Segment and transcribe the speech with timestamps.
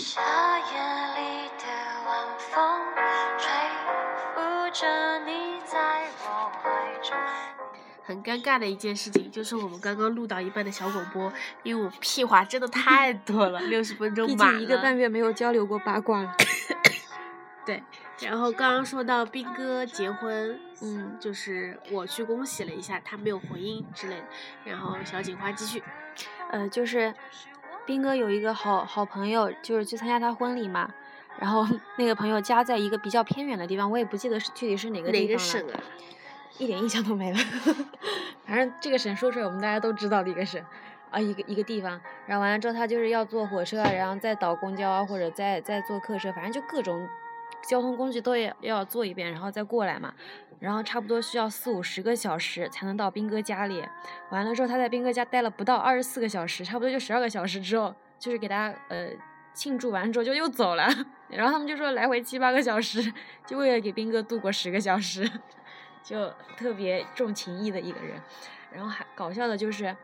[0.00, 0.20] 夏
[0.58, 0.64] 夜
[1.14, 1.66] 里的
[2.04, 2.80] 晚风，
[3.38, 3.48] 吹
[4.34, 7.16] 拂着你在我怀中。
[8.02, 16.34] 很尴尬的一件事情就是我们刚刚录到一半的小广播，因为我屁话真的太 多了，六十分钟毕竟一个半月没有交流过八卦了。
[17.64, 17.80] 对，
[18.20, 24.24] 然后刚刚说到斌哥结婚，嗯，就是我去恭喜了一下，他没有回应之类的。
[24.64, 25.82] 然后小锦花继续，
[26.50, 27.14] 呃，就是
[27.86, 30.88] 斌哥有一个好好朋友，就是去参加他婚礼嘛。
[31.38, 31.66] 然后
[31.98, 35.80] 那个朋友家在一个比较偏远的地方，我也不记得是具体是哪个地哪个方了，省啊？
[36.58, 37.38] 一点印象都没了。
[38.46, 40.62] 反正这个省说出来，我们大家都知道的一个省
[41.10, 42.00] 啊，一个一个地方。
[42.26, 47.08] 然后完了之后，他就是要坐火车啊，然后再倒公交啊，或者再再坐客车，反正就各种
[47.68, 50.14] 交通工具都要要坐一遍，然后再过来嘛。
[50.60, 53.84] 然后差不多需要四五十个小时才能到斌哥家里。
[54.30, 59.08] 完了之后，他在斌哥家待了不到二十四个小时，差不多就十二个小时之后，就是给他呃
[59.52, 60.88] 庆祝完之后就又走了。
[61.28, 63.12] 然后他们就说来回七八个小时，
[63.44, 65.30] 就为了给斌哥度过十个小时。
[66.02, 68.20] 就特别重情义的一个人。
[68.70, 69.94] 然后还搞笑的就是，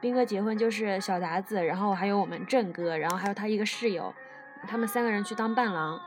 [0.00, 4.14] 斌哥结婚就是小达子，然后还有我们郑哥，然后还有他一个室友，
[4.66, 6.00] 他们三个人去当伴郎。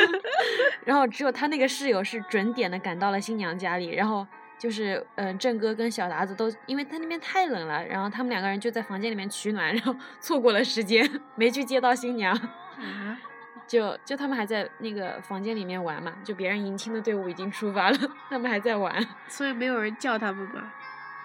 [0.84, 4.26] 然后只有他那个室友是准点的赶到了新娘家里，然后
[4.58, 12.34] 就是嗯、呃郑哥跟小达子都因为他那边太冷了，然后他们两个人就在房间里面取暖，然后错过了时间，没去接到新娘。
[12.34, 13.18] 啊，
[13.66, 17.98] 就就他们还在那个房间里面玩嘛，就别人迎亲的队伍已经出发了，
[18.30, 19.06] 他们还在玩。
[19.28, 20.72] 所以没有人叫他们吗？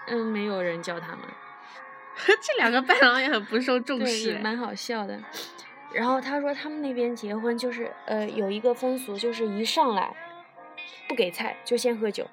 [0.08, 1.20] 嗯，没有人叫他们，
[2.26, 4.38] 这两个伴郎也很不受重，视也。
[4.40, 5.18] 蛮好笑的。
[5.94, 10.14] 然后他说他们那边结婚就是呃有一个风俗，就是一上来
[11.08, 12.26] 不给菜就先喝酒，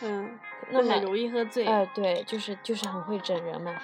[0.00, 0.38] 嗯，
[0.70, 1.64] 那么容易喝醉。
[1.64, 3.74] 呃对，就是就是很会整人嘛。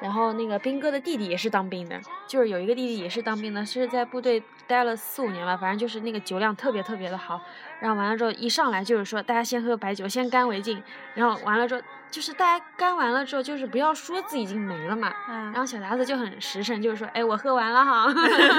[0.00, 7.40] 然后那个兵哥的弟弟也是当兵的，就是有一个弟弟也是当兵的，是在部队待了四五年吧，反正就是那个酒量特别特别的好。
[7.80, 10.82] 然后完了之后一上来就是说大家先喝白酒，先干为敬。
[11.14, 18.06] 然后完了之后就是大家干完了之后就是不要说自己已经没了嘛，嗯然后小达子就很实诚，就是说，哎，我喝完了哈，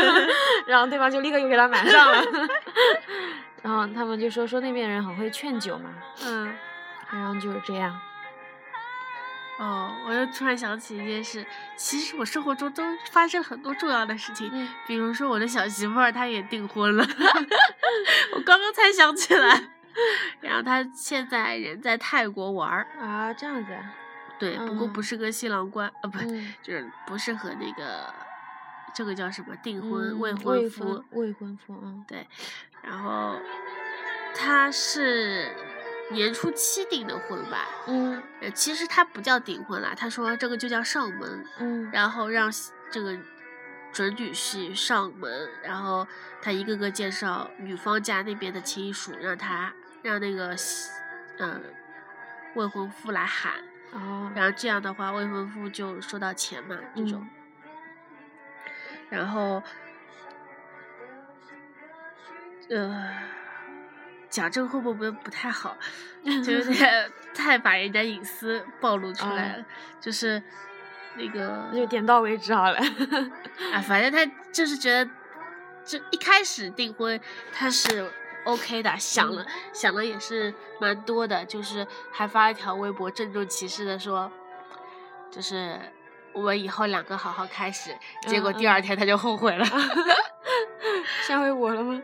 [0.67, 2.21] 然后对方就立刻又给他满上了，
[3.61, 5.89] 然后他们就说说那边人很会劝酒嘛，
[6.25, 6.53] 嗯。
[7.09, 7.97] 然后就是这样，
[9.59, 11.45] 哦，我又突然想起一件事，
[11.75, 14.67] 其实我生活中都发生了很多重要的事情，嗯。
[14.85, 17.03] 比如说我的小媳妇儿她也订婚了，
[18.35, 19.69] 我刚刚才想起来，
[20.41, 23.93] 然后她现在人在泰国玩儿，啊，这样子啊，
[24.37, 24.93] 对，不过嗯。
[24.93, 28.13] 不是跟新郎官，呃，不，嗯就是不是和那个
[28.93, 32.05] 这个叫什么订婚、未婚夫，未婚夫，嗯。
[32.07, 32.27] 对，
[32.83, 33.39] 然后
[34.35, 35.51] 他是
[36.09, 38.21] 年初七订的婚吧，嗯。
[38.41, 41.89] 呃，其实他不叫订婚啦，他说这个就叫上门，嗯。
[41.91, 42.49] 然后让
[42.89, 43.17] 这个
[43.91, 46.07] 准女婿上门，然后
[46.41, 50.55] 他一个个介绍女方家那边的亲属，让他让那个
[51.39, 51.61] 嗯、
[52.55, 53.53] 未婚夫来喊，
[53.91, 57.27] 哦，然后这样的话未婚夫就收到钱嘛这种，
[57.65, 58.71] 嗯。
[59.09, 59.61] 然后
[62.69, 63.36] 呃。
[64.37, 65.75] 讲这个会不会不太好？
[66.45, 69.65] 就有点太把人家隐私暴露出来了，
[69.99, 70.41] 就是
[71.15, 72.77] 那个就点到为止好了，
[73.73, 75.09] 啊，反正他就是觉得，
[75.83, 77.19] 就一开始订婚
[77.51, 78.07] 他是
[78.43, 84.31] OK 的，想了、想了也是蛮多的，就是还发了条微博郑重其事的说，
[85.31, 85.79] 就是
[86.33, 87.95] 我们以后两个好好开始，
[88.27, 89.65] 结果嗯第二天他就后悔了
[91.25, 92.01] 下回我了吗？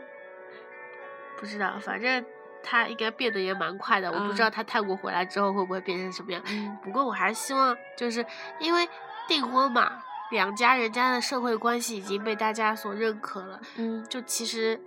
[1.44, 2.26] 不知道，反正
[2.64, 4.52] 他应该变得也蛮快的，我不知道嗯。
[4.52, 6.42] 他泰国回来之后会不会变成什么样。
[6.46, 6.78] 嗯。
[6.82, 8.26] 不过我还是希望，就是
[8.60, 8.88] 因为
[9.28, 14.02] 订婚嘛，两家人家的社会关系已经被大家所认可了，嗯。
[14.08, 14.80] 就其实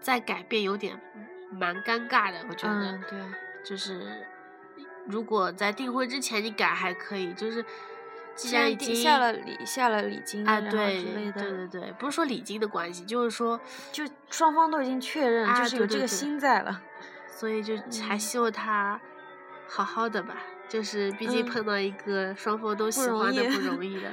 [0.00, 1.00] 在改变有点
[1.52, 3.18] 蛮尴尬的，我觉得，嗯，对，
[3.64, 4.26] 就是
[5.06, 7.64] 如果在订婚之前你改还可以，就是
[8.38, 16.80] 既既然已经下了礼下了礼金啊，对对对对，不是说礼金的关系，就是说，就双方都已经确认，啊就是有这个心在了。
[17.28, 17.76] 所以就
[18.06, 19.00] 还嗯希望他
[19.68, 20.36] 好好的吧，
[20.68, 24.10] 就是毕竟嗯碰到一个双方都喜欢的不 容易的，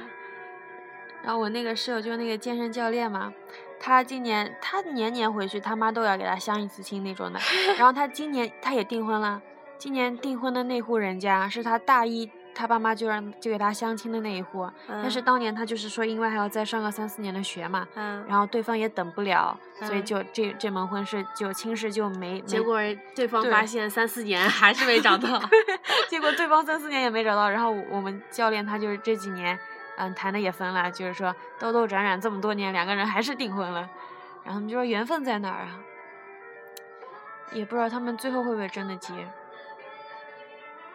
[1.22, 3.32] 然后我那个室友就是那个健身教练嘛，
[3.80, 7.40] 他今年他年年回去，他妈都要给他相一次亲那种的。
[7.78, 9.42] 然后他今年他也订婚了，
[9.78, 22.78] 今年订婚的那户人家是他大一他爸妈就让就给他相亲的那一户，但是嗯当年他就是说因为还要再上个三四年的学嘛，嗯，然后对方也等不了，所以嗯就这这门婚事就亲事就没没结果
[23.14, 25.38] 对方发现三四年还是没找到，
[26.08, 29.58] 结果对方三四年也没找到，然后我们教练他就是这几年
[29.98, 33.88] 嗯，谈的也分了，就是说兜兜转转这么多年，两个人还是订婚了。
[34.44, 35.80] 然后他们就说缘分在哪儿啊？
[37.52, 39.12] 也不知道他们最后会不会真的结。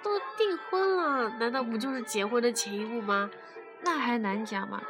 [0.04, 3.30] 都订婚了，难道不就是结婚的前一步吗？
[3.84, 4.82] 那还难讲嘛，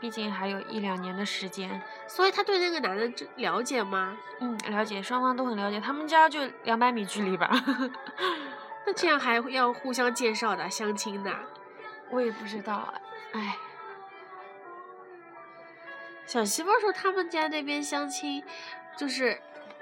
[0.00, 1.82] 毕竟还有一两年的时间。
[2.06, 4.16] 所以他对那个男的这了解吗？
[4.40, 5.80] 嗯，了解，双方都很了解。
[5.80, 7.50] 他们家就两百米距离吧。
[8.86, 11.32] 那这样还要互相介绍的相亲的？
[12.10, 12.92] 我也不知道，
[13.32, 13.56] 哎。
[16.26, 18.42] 小媳妇说他们家那边相亲，
[18.96, 19.40] 就是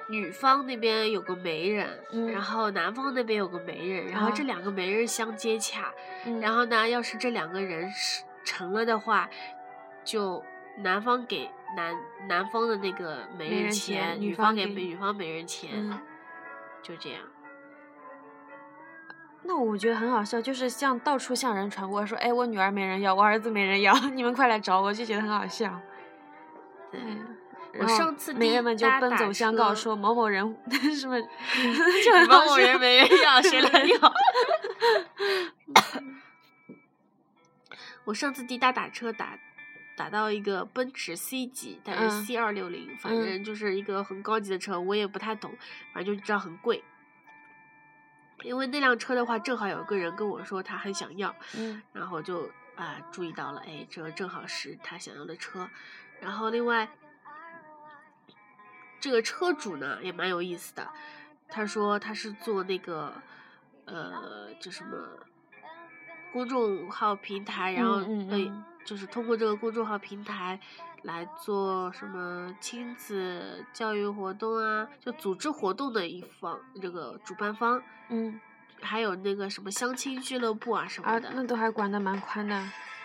[0.08, 2.30] 女方那边有个媒人，嗯。
[2.30, 4.46] 然后男方那边有个媒人，然后这啊。
[4.46, 5.92] 两个媒人相接洽，
[6.26, 6.40] 嗯。
[6.40, 9.28] 然后呢，要是这两个人是成了的话，
[10.04, 10.44] 就
[10.78, 11.94] 男方给男
[12.28, 15.98] 男方的那个媒人钱钱，女女方给女方媒人钱，嗯，
[16.82, 17.20] 就这样。
[19.46, 25.78] 那我觉得很好笑，就是像到处向人传播说，哎，我女儿没人要，我儿子没人要， 你们快来找我，就觉得很好笑。
[26.90, 27.33] 对，嗯，
[27.80, 30.44] 我上次媒人们就奔走相告车说某某人
[30.96, 31.16] 什 么，
[32.28, 32.78] 某某人。
[32.80, 34.12] 没人要，谁来 要？
[38.04, 39.38] 我上次滴答打车打
[39.96, 45.56] 打到一个奔驰 C 级，但是嗯 C 二六零，反嗯正就是一个很高级的车，我也不太懂，
[45.92, 46.82] 反正就知道很贵。
[48.42, 55.68] 因为那辆车的话，正好有个人跟我说他很想要，嗯然后就啊、注意到了，哎，这正好是他想要的车。
[56.20, 56.88] 然后另外，
[59.04, 60.88] 这个车主呢也蛮有意思的，
[61.46, 63.12] 他说他是做那个
[63.84, 64.96] 呃，就什么
[66.32, 68.64] 公众号平台，然后、呃嗯。
[68.82, 70.58] 就是通过这个公众号平台
[71.02, 77.82] 来做什么亲子教育活动啊，就组织活动的一方，这个主办方。
[78.08, 78.40] 嗯。
[78.80, 82.58] 还有那个什么相亲俱乐部啊什么啊，的，那都还管得蛮宽的，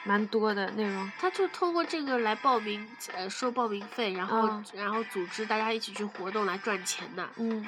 [0.03, 1.11] 蛮多的内容。
[1.19, 7.29] 他就通过这个来报名，呃，收报名费，然后、嗯然后组织大家一起去活动来赚钱的。
[7.37, 7.65] 嗯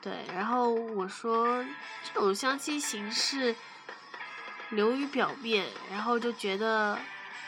[0.00, 1.64] 对，然后我说
[2.04, 3.54] 这种相亲形式
[4.70, 6.98] 流于表面，然后就觉得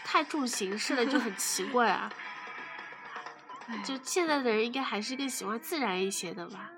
[0.04, 2.10] 太重形式了，就很奇怪啊。
[3.68, 6.72] 哎就现在的人应该还是更喜欢自然一些的吧。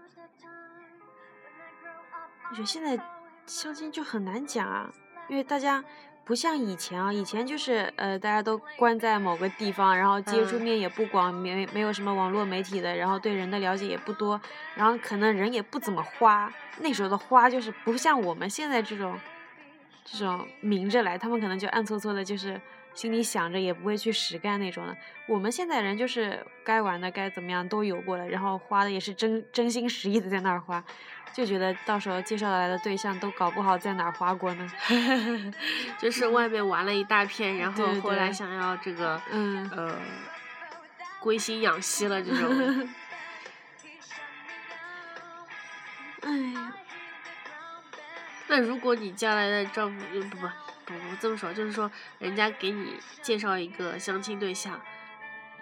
[2.50, 3.02] 我觉得现在
[3.46, 4.92] 相亲就很难讲啊，
[5.26, 5.82] 因为大家
[6.24, 14.40] 不像以前啊，以前就是呃大家都关在某个地方，然后接触嗯面也不广，没没有什么网络媒体的，然后对人的了解也不多，
[14.74, 16.52] 然后可能人也不怎么花。
[16.78, 19.18] 那时候的花就是不像我们现在这种
[20.04, 22.60] 这种明着来，他们可能就暗搓搓的，就是
[22.94, 24.96] 心里想着也不会去实干那种的。
[25.26, 30.82] 我们现在人就是该玩的该怎么样都有过了，然后花的也是真真心实意的在那儿花，
[31.32, 34.72] 就觉得到时候介绍来的对象都搞不好在哪儿花过呢。
[35.98, 39.98] 就是外面玩了一大片，然后后来想要这个嗯呃
[41.20, 42.88] 归心养息了这种。
[46.22, 46.72] 哎呀，
[48.46, 50.48] 那如果你将来的丈夫，呃不不
[50.92, 54.80] 不不这么说，就是说人家给你介绍一个相亲对象，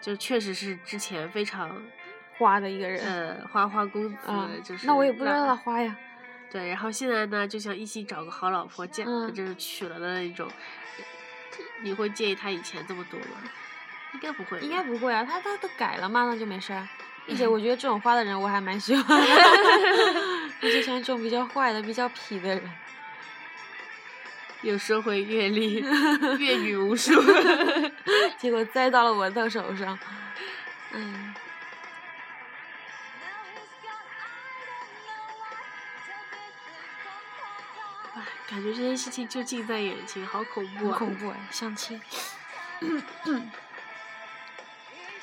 [0.00, 1.82] 就确实是之前非常
[2.38, 3.00] 花的一个人。
[3.00, 5.96] 呃花花公子，啊就是那我也不知道他花呀。
[6.50, 10.50] 对，然后现在呢，就想一心找个好老婆嫁，嗯就是娶了的那种，
[11.82, 13.36] 你会介意他以前这么多吗？
[14.14, 16.88] 应该不会，应该不会啊，他他都改了嘛，那就没事儿。
[17.26, 19.26] 并且 我觉得这种花的人我还蛮喜欢的，
[20.62, 22.62] 我 就喜欢这种比较坏的、比较痞的人。
[24.62, 25.76] 有社会阅历，
[26.38, 27.12] 阅女无数。
[28.38, 29.98] 结果栽到了我的手上。
[30.92, 31.34] 嗯，
[38.14, 40.98] 唉感觉这件事情就近在眼前，好恐怖啊！
[40.98, 42.00] 恐怖哎，相亲。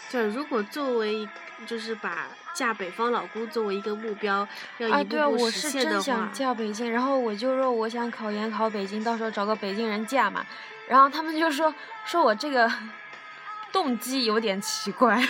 [0.09, 1.27] 对， 如果作为
[1.65, 4.47] 就是把嫁北方老公作为一个目标，
[4.77, 10.45] 要啊，一步对啊，我步实是现的话真想，嫁北京，然后我就说我想考研考北京，到时候找个北京人嫁嘛。
[10.87, 11.73] 然后他们就说
[12.05, 12.71] 说我这个
[13.71, 15.21] 动机有点奇怪。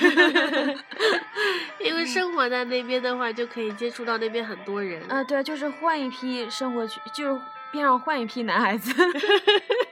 [1.80, 5.02] 因为生活在那边的话，就可以接触到那边很多人。
[5.10, 7.42] 啊，对啊，就是换一批生活去，就是
[7.72, 8.94] 边上换一批男孩子。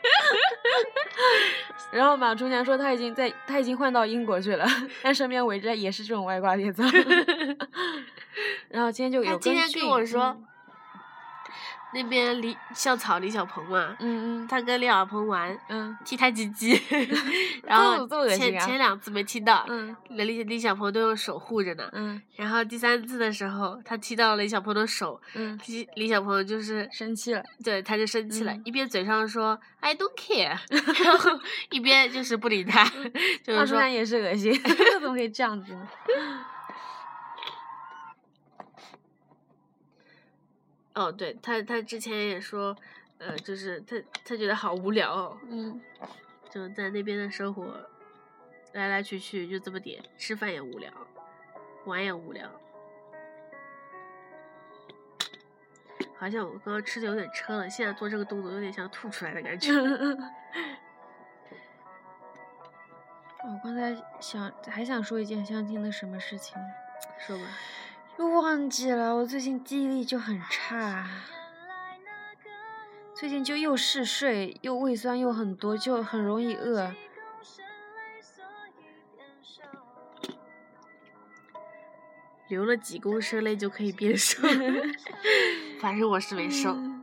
[1.91, 4.65] 然后马忠祥说他已经在，他已经换到英国去了，
[5.01, 6.83] 但身边围着也是这种歪瓜裂枣。
[8.69, 10.45] 然后今天就有他今天跟我说嗯
[11.95, 14.47] 那边李校草李小鹏嘛，嗯嗯。
[14.47, 15.97] 他跟李小鹏玩嗯。
[16.03, 16.79] 踢他鸡鸡，
[17.63, 21.89] 然后前前两次没踢到，嗯李李小鹏都用手护着呢。
[21.93, 22.21] 嗯。
[22.35, 27.41] 然后第三次的时候，他踢到了李小鹏的手，嗯，李李小鹏就是生气了。
[27.63, 28.61] 对，他就生气了，嗯。
[28.65, 30.57] 一边嘴上说 I don't care，
[31.03, 31.31] 然后
[31.69, 32.83] 一边就是不理他，
[33.41, 34.53] 就是说二叔男也是恶心，
[34.99, 35.73] 怎么可以这样子
[40.95, 42.75] 哦，对他他之前也说，
[43.17, 45.79] 呃，就是他他觉得好无聊哦，嗯
[46.49, 47.87] 就在那边的生活，
[48.73, 50.91] 来来去去就这么点，吃饭也无聊，
[51.85, 52.49] 玩也无聊。
[56.17, 59.71] 好像我刚刚吃的有点撑了，现在做这个动作有点像吐出来的感觉。
[63.43, 66.57] 我刚才想还想说一件相亲的什么事情，
[67.19, 67.43] 说吧，
[68.17, 69.15] 又忘记了。
[69.15, 71.07] 我最近记忆力就很差，
[73.13, 76.93] 最近就又嗜睡，又胃酸又很多，就很容易饿。
[82.47, 84.47] 流了几公升泪就可以变瘦，
[85.81, 86.71] 反正我是没瘦。
[86.71, 86.94] 嗯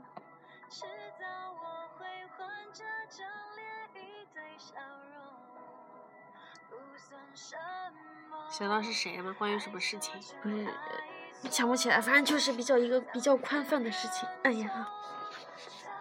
[8.52, 9.34] 想到是谁了吗？
[9.38, 10.12] 关于什么事情？
[10.42, 14.28] 不是，呃想不起来，反正就是比较一个比较宽泛的事情。
[14.42, 14.88] 哎呀，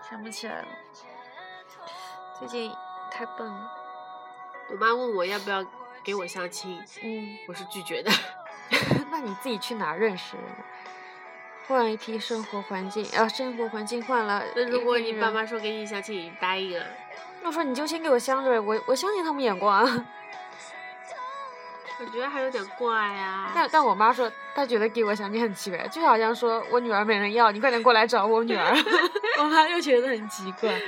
[0.10, 0.68] 想不起来了，
[2.38, 2.70] 最近
[3.10, 3.72] 太笨了。
[4.70, 5.66] 我妈问我要不要
[6.04, 8.12] 给我相亲，嗯，我是拒绝的。
[9.10, 10.46] 那你自己去哪儿认识人？
[11.68, 14.44] 换一批生活环境，啊，生活环境换了。
[14.58, 16.86] 那如果你爸妈说给你相亲，你答应了？
[17.42, 20.06] 那说你就先给我相着呗，我我相信他们眼光啊。
[22.02, 23.52] 我觉得还有点怪啊。
[23.54, 28.76] 但但我妈说，她觉得给我相亲很奇怪，就好像说我女儿没人要，你快点过来找我女儿。
[29.40, 30.82] 我妈又觉得很奇怪，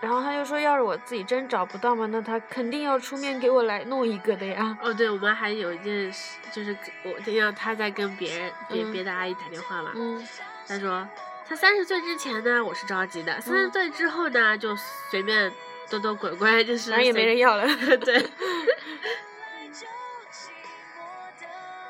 [0.00, 4.76] 然后她就说，要是我自己真找不到嘛，那她肯定要出面给我来弄一个的呀。
[4.80, 6.74] 哦，对，我妈还有一件事，就是
[7.04, 10.26] 我听到她在跟别人别嗯别的阿姨打电话嘛，嗯
[10.66, 11.06] 她说
[11.46, 14.74] 她三十岁之前呢，我是着急的；三十嗯岁之后呢，就
[15.10, 15.52] 随便
[15.90, 17.66] 躲躲滚滚，就是反正也没人要了。
[17.98, 18.26] 对。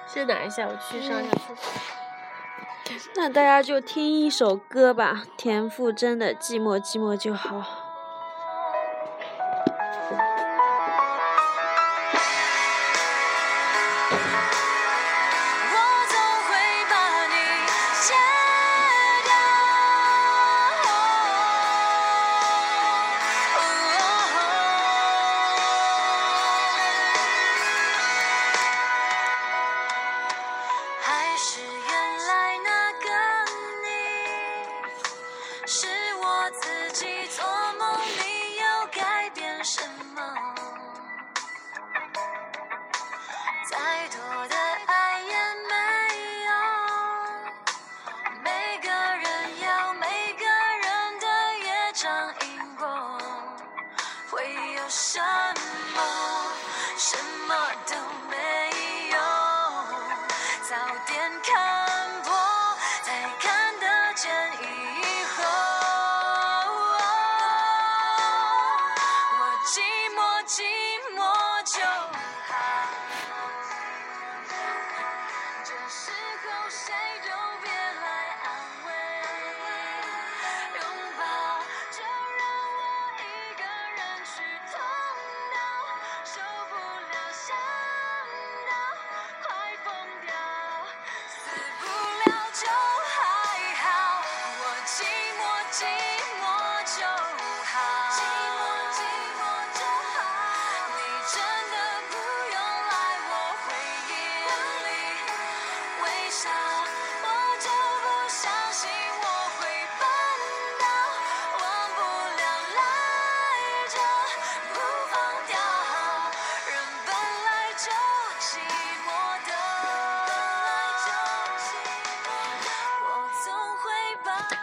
[0.07, 1.73] 先等一下，我去上一下厕所。
[3.15, 7.59] 那大家就听一首歌吧，田馥甄的《寂寞寂寞就好》。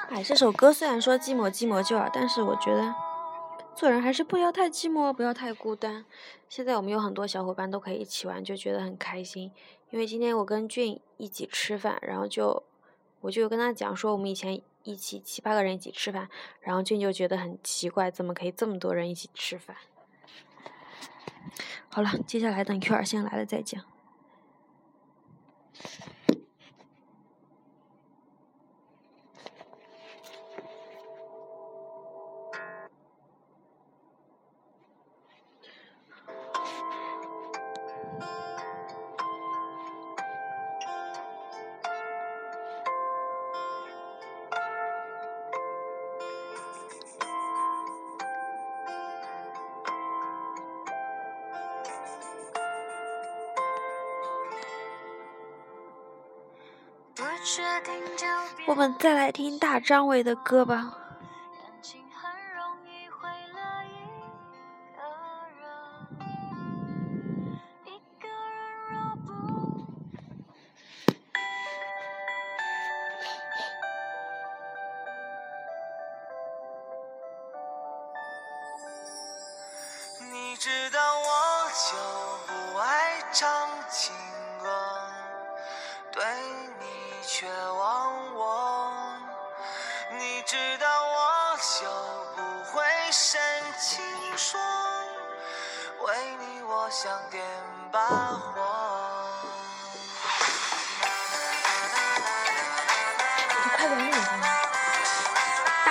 [0.10, 2.96] 哎，这首歌虽然说寂寞寂寞就好，但是我觉得
[3.75, 6.05] 做人还是不要太寂寞，不要太孤单。
[6.50, 9.51] 现在我们有很多小伙伴都可以一起玩，就觉得很开心。
[9.89, 12.63] 因为今天我跟俊一起吃饭，然后就
[13.22, 16.30] 我就跟他讲说我们以前一起七八个人一起吃饭，
[16.62, 19.75] 然后俊就觉得很奇怪，怎么可以这么多人一起吃饭？
[21.89, 23.84] 好了，接下来等 Q 二先来了再讲。
[58.77, 61.07] 我们再来听大张伟的歌吧。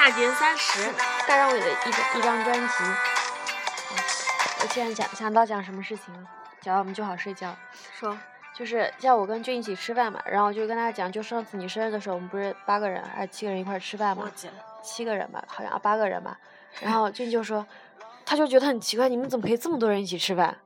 [0.06, 0.88] 大年三十，
[1.26, 2.74] 大张伟的一张一张专辑。
[2.84, 3.98] 嗯
[4.62, 6.20] 我现在讲想到讲什么事情了，
[6.60, 7.52] 讲完我们就好睡觉。
[7.92, 8.16] 说
[8.54, 14.30] 就是叫我跟俊一起吃饭嘛，然后我就跟他讲，就上次你生日的时候，我们不是八个人还是七个人一块吃饭嘛
[14.80, 16.38] 七个人吧，好像啊八个人吧。
[16.80, 17.66] 然后俊就说，
[18.24, 20.56] 他就觉得很奇怪，你们怎么可以这么多人一起吃饭？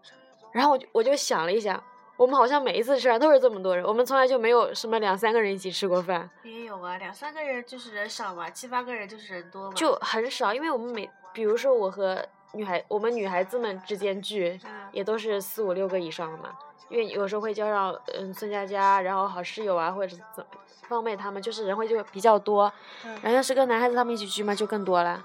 [0.53, 1.83] 然后我就我就想了一想，
[2.21, 9.73] 我们好像每一次吃饭都是这么多人，我们从来就没有什么两三个人一起吃过饭，也有啊，两三个人就是人少嘛，七八个人就是人多嘛。
[9.75, 10.53] 就很少。
[10.53, 12.23] 因为我们每，比如说我和
[12.53, 16.51] 女孩，我们女孩子们之间聚，嗯也都是四五六个以上的嘛。
[16.91, 20.47] 因为有时候会叫上嗯孙佳佳，然后好室友啊，或者是怎么
[20.89, 22.71] 方妹他们，就是人会就比较多。
[23.07, 25.23] 嗯然后要是跟男孩子他们一起聚嘛，就更多了。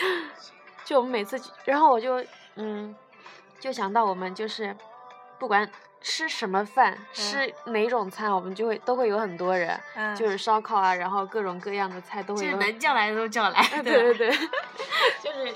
[0.84, 2.22] 就我们每次聚，然后我就
[2.56, 2.94] 嗯，
[3.58, 4.76] 就想到我们就是
[5.38, 5.66] 不管
[6.08, 12.58] 吃什么饭，吃哪种菜，我们就会都会有很多人，嗯就是烧烤啊，然后各种各样的菜都就是会有。
[12.60, 14.30] 能叫来的都叫来， 对对对，
[15.20, 15.52] 就是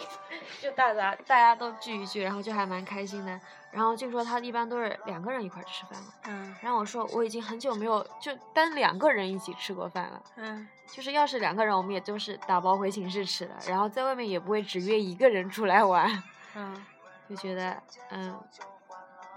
[0.61, 3.40] 就大家大家都聚一聚，然后就还蛮开心的。
[3.70, 10.20] 然后就说他一般都是两个人一块吃饭嘛，嗯然后我说我已经很久没有就单两个人一起吃过饭了。
[10.35, 16.20] 嗯，就是要是两个人，我们也都是打包回寝室吃的，然后在外面也不会只约一个人出来玩，
[16.57, 16.85] 嗯，
[17.31, 18.37] 就觉得嗯，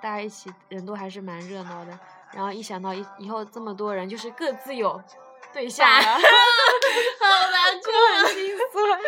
[0.03, 1.97] 大家一起人都还是蛮热闹的。
[2.33, 5.01] 然后一想到以以后这么多人，就是各自有
[5.53, 6.19] 对象了， 好
[7.51, 7.93] 难过。
[8.17, 8.99] 很心酸。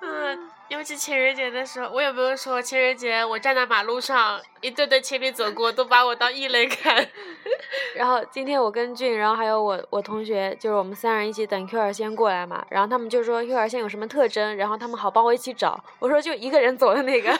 [0.00, 7.06] 嗯，尤其情人节的时候，我有没有说情人节我站在马路上，一对对情侣走过，都把我当异类看。
[7.94, 12.64] 然后今天我跟俊，然后还有我我同学，就是我们三人一起等 Q 二仙过来嘛。
[12.70, 15.82] 然后他们就说 Q 二仙有什么特征，然后他们好帮我一起找。
[15.98, 17.38] 我说就一个人走的那个。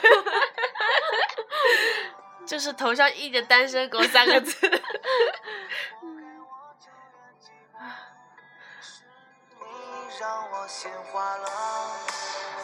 [2.47, 4.55] 就是头上印着“单身狗”三个字。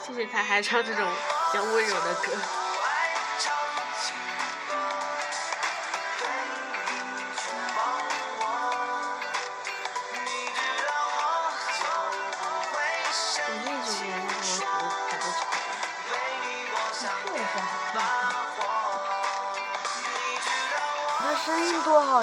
[0.06, 1.08] 谢谢他还唱这种
[1.52, 2.63] 比较温柔的歌。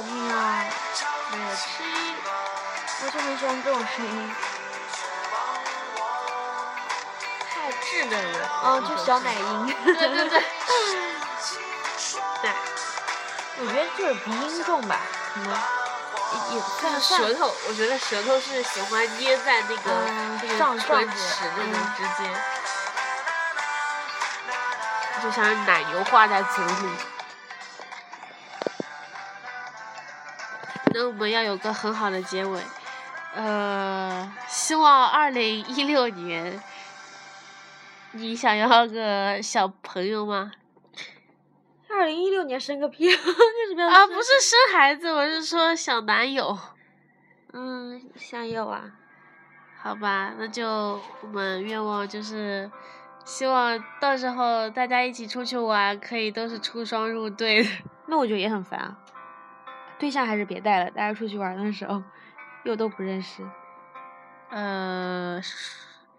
[0.00, 0.64] 好听啊！
[0.94, 1.84] 唱没有吃，
[3.04, 4.32] 我就很喜欢这种声音。
[7.52, 8.48] 太稚嫩了。
[8.64, 9.76] 嗯，就小奶音。
[9.84, 10.42] 对对对。
[12.40, 12.50] 对，
[13.58, 14.96] 我觉得就是鼻音重吧，
[15.34, 15.52] 可能
[16.48, 22.42] 也也算舌头，我觉得舌头是喜欢捏在那个嗯那个上唇上齿那种嗯之间，
[25.22, 26.88] 就像奶油化在嘴里。
[31.11, 32.61] 我们要有个很好的结尾，
[33.35, 36.62] 呃，希望二零一六年，
[38.12, 40.53] 你想要个小朋友吗？
[41.88, 46.57] 二零一六年生个屁，为什么要啊，不是生孩子，我是说小男友。
[47.53, 48.85] 嗯，想要啊。
[49.83, 52.70] 好吧，那就我们愿望就是，
[53.25, 57.70] 希望到时候大家一起出去玩，可以都是出双入对的。
[58.07, 58.96] 那我觉得也很烦啊。
[60.00, 62.02] 对象还是别带了，大家出去玩的时候
[62.64, 63.48] 又都不认识。
[64.48, 65.40] 呃，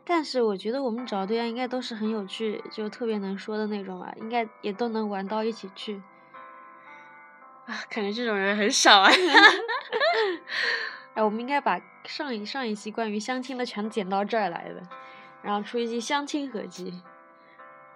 [0.06, 6.02] 但是我觉得我们找对象应该都是很有趣，就特别能说的那种吧，应该也都能玩到一起去。
[7.66, 9.12] 啊，感觉这种人很少啊。
[11.16, 14.82] 哎，我们应该把上一上一期关于相亲的全剪到这儿来的，
[15.42, 17.02] 然后出一期相亲合集。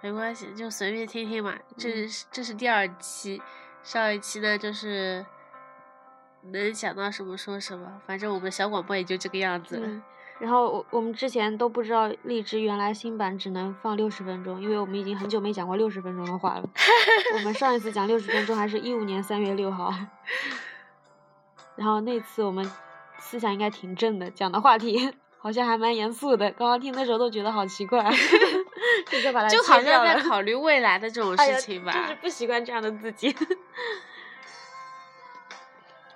[0.02, 1.54] 没关系，就随便听听嘛。
[1.78, 3.40] 这嗯是这是第二期，
[3.82, 5.24] 上一期呢就是
[6.52, 10.00] 能想到什么说什么，反正我们小广播也就这个样子
[10.38, 16.68] 然后我我们之前都不知道荔枝原来新版只能放六十分钟，因为我们已经很久没讲过六十分钟的话了。
[17.34, 19.90] 我们上一次讲六十分钟还是一五年三月六号，
[21.74, 22.70] 然后那次我们
[23.18, 26.50] 思想应该挺正的，讲的话题 好像还蛮严肃的。
[26.50, 28.04] 刚刚听的时候都觉得好奇怪，
[29.06, 31.92] 这就把它就好像在考虑未来的这种事情吧。
[31.92, 33.34] 就是不习惯这样的自己。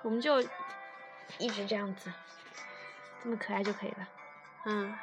[0.03, 0.41] 我们就
[1.37, 2.11] 一直这样子，
[3.23, 4.07] 这么可爱就可以了。
[4.65, 4.93] 嗯，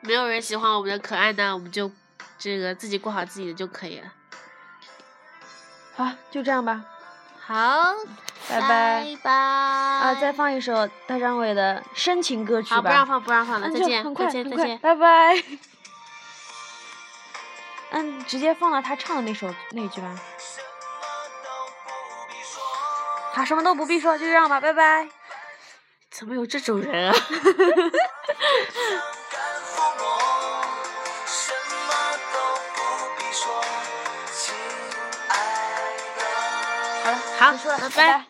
[0.00, 1.90] 没有人喜欢我们的可爱呢，我们就
[2.38, 4.12] 这个自己过好自己的就可以了。
[5.94, 6.84] 好，就这样吧，
[7.40, 7.94] 好，
[8.48, 8.68] 拜拜。
[8.68, 9.32] 拜拜。
[9.32, 12.76] 啊，再放一首大张伟的深情歌曲吧。
[12.76, 14.78] 好，不让放，不让放了，再见，很快，再见，再见。
[14.78, 15.42] 拜拜。
[17.90, 20.14] 嗯，直接放到他唱的那首那一句吧。
[23.38, 25.08] 好，什么都不必说，就这样吧，拜拜。
[26.10, 27.14] 怎么有这种人啊？
[27.14, 27.22] 敢
[29.62, 30.64] 抚摸，
[31.24, 31.52] 什
[31.86, 31.88] 么
[32.32, 32.36] 都
[32.74, 32.80] 不
[33.16, 33.62] 必说，
[34.32, 34.56] 亲
[35.28, 35.32] 爱
[36.18, 37.14] 的。
[37.38, 38.27] 好，结束了拜拜拜